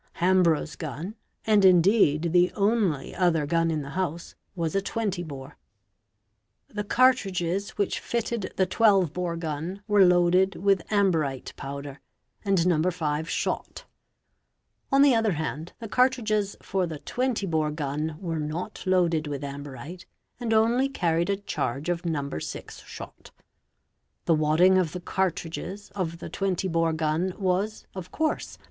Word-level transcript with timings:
Hambrough's 0.13 0.75
gun, 0.75 1.13
and 1.45 1.63
indeed 1.63 2.33
the 2.33 2.51
only 2.53 3.13
other 3.13 3.45
gu 3.45 3.57
in 3.69 3.83
the 3.83 3.91
house, 3.91 4.33
was 4.55 4.73
a 4.73 4.81
20 4.81 5.21
bore. 5.21 5.59
The 6.69 6.83
cartridges 6.83 7.77
which 7.77 7.99
fitted 7.99 8.51
the 8.55 8.65
12 8.65 9.13
bore 9.13 9.37
gun 9.37 9.83
were 9.87 10.03
loaded 10.03 10.55
with 10.55 10.81
amberite 10.91 11.53
powder 11.55 11.99
and 12.43 12.65
No. 12.65 12.81
5 12.89 13.29
shot 13.29 13.59
(see 13.61 13.73
p. 13.83 13.89
414) 14.89 14.95
On 14.97 15.01
the 15.03 15.13
other 15.15 15.33
hand, 15.35 15.73
the 15.77 15.87
cartridges 15.87 16.55
for 16.63 16.87
the 16.87 16.97
20 16.97 17.45
bore 17.45 17.69
gun 17.69 18.17
were 18.19 18.39
no 18.39 18.71
loaded 18.87 19.27
with 19.27 19.43
amberite, 19.43 20.07
and 20.39 20.51
only 20.51 20.89
carried 20.89 21.29
a 21.29 21.37
charge 21.37 21.89
of 21.89 22.07
No. 22.07 22.27
6 22.39 22.83
shot. 22.85 23.29
Th 24.25 24.39
wadding 24.39 24.79
of 24.79 24.93
the 24.93 24.99
cartridges 24.99 25.91
of 25.93 26.17
the 26.17 26.29
20 26.31 26.67
bore 26.69 26.91
gun 26.93 27.35
was, 27.37 27.85
of 27.93 28.11
course, 28.11 28.57
muc. 28.57 28.59